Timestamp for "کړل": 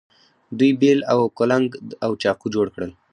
2.73-2.91